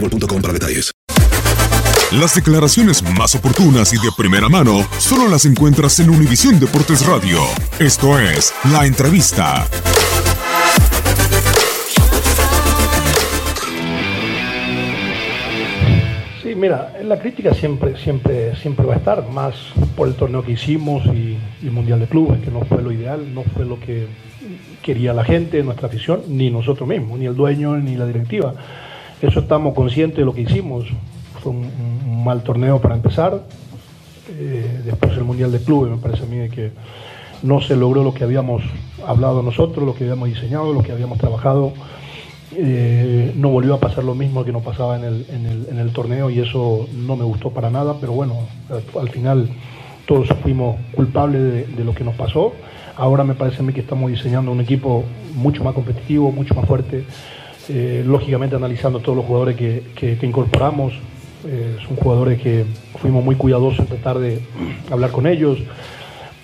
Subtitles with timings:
[0.00, 0.92] boostmobile.com para detalles.
[2.12, 7.40] Las declaraciones más oportunas y de primera mano solo las encuentras en Univisión Deportes Radio.
[7.80, 9.66] Esto es La Entrevista.
[16.44, 19.56] Sí, mira, la crítica siempre, siempre, siempre va a estar, más
[19.96, 23.34] por el torneo que hicimos y, el Mundial de Clubes, que no fue lo ideal,
[23.34, 24.06] no fue lo que
[24.80, 28.54] quería la gente, nuestra afición, ni nosotros mismos, ni el dueño, ni la directiva.
[29.20, 30.86] Eso estamos conscientes de lo que hicimos.
[31.42, 33.42] Fue un, mal torneo para empezar.
[34.30, 36.72] Eh, después el Mundial de Clubes, me parece a mí que
[37.42, 38.62] no se logró lo que habíamos
[39.06, 41.72] hablado nosotros, lo que habíamos diseñado, lo que habíamos trabajado.
[42.54, 46.88] Eh, no volvió a pasar lo mismo que nos pasaba en el, torneo y eso
[46.94, 48.36] no me gustó para nada, pero bueno,
[48.70, 49.48] al, al final
[50.06, 52.52] todos fuimos culpables de, lo que nos pasó.
[52.96, 56.66] Ahora me parece a mí que estamos diseñando un equipo mucho más competitivo, mucho más
[56.66, 57.04] fuerte,
[57.68, 60.94] eh, lógicamente analizando todos los jugadores que, que, incorporamos.
[61.46, 62.64] Eh, son jugadores que
[63.00, 64.40] fuimos muy cuidadosos en tratar de
[64.90, 65.58] hablar con ellos,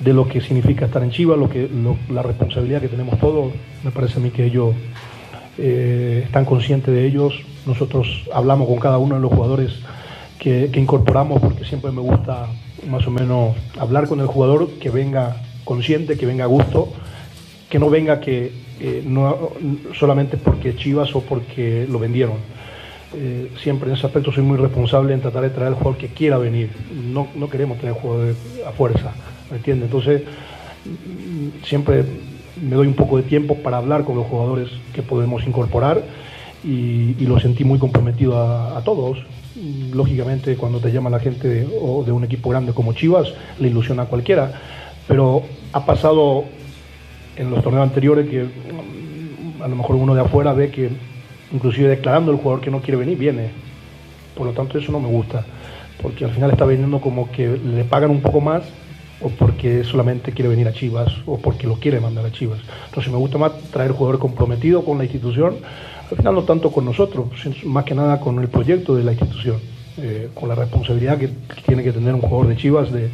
[0.01, 1.69] de lo que significa estar en Chivas, lo que,
[2.11, 3.53] la responsabilidad que tenemos todos.
[3.85, 4.75] Me parece a mí que ellos
[5.59, 7.35] eh, están conscientes de ellos.
[7.67, 9.71] Nosotros hablamos con cada uno de los jugadores
[10.39, 12.49] que, que, incorporamos porque siempre me gusta
[12.89, 16.89] más o menos hablar con el jugador que venga consciente, que venga a gusto,
[17.73, 19.49] que no venga que eh, no
[19.99, 22.37] solamente porque Chivas o porque lo vendieron.
[23.17, 26.09] Eh, siempre en ese aspecto soy muy responsable en tratar de traer al jugador que
[26.09, 26.69] quiera venir.
[27.11, 29.15] No, no queremos tener jugadores a fuerza,
[29.51, 29.87] ¿me entiendes?
[29.87, 30.23] Entonces,
[31.65, 32.05] siempre
[32.61, 36.03] me doy un poco de tiempo para hablar con los jugadores que podemos incorporar
[36.63, 39.17] y, lo sentí muy comprometido a, todos.
[39.95, 43.69] Lógicamente, cuando te llama la gente de, o de un equipo grande como Chivas, le
[43.69, 44.61] ilusiona a cualquiera,
[45.09, 46.45] pero ha pasado
[47.37, 48.47] en los torneos anteriores que
[49.63, 50.91] a lo mejor uno de afuera ve que
[51.53, 53.51] inclusive declarando el jugador que no quiere venir, viene.
[54.37, 55.45] Por lo tanto, eso no me gusta,
[56.01, 58.63] porque al final está viniendo como que le pagan un poco más
[59.21, 62.61] o porque solamente quiere venir a Chivas o porque lo quiere mandar a Chivas.
[62.87, 65.57] Entonces me gusta más traer jugador comprometido con la institución,
[66.11, 67.27] al final no tanto con nosotros,
[67.65, 69.59] más que nada con el proyecto de la institución,
[69.99, 71.29] eh, con la responsabilidad que,
[71.67, 73.11] tiene que tener un jugador de Chivas de,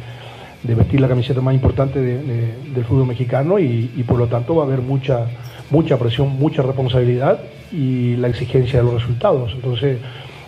[0.63, 4.55] de vestir la camiseta más importante de, de, del fútbol mexicano y, por lo tanto
[4.55, 5.27] va a haber mucha,
[5.69, 7.39] mucha presión, mucha responsabilidad
[7.71, 9.51] y la exigencia de los resultados.
[9.53, 9.97] Entonces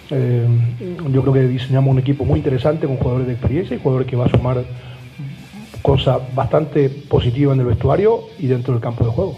[0.09, 0.45] eh,
[1.11, 4.15] yo creo que diseñamos un equipo muy interesante con jugadores de experiencia y jugadores que
[4.15, 4.63] va a sumar
[5.81, 9.37] cosa bastante positiva en el vestuario y dentro del campo de juego.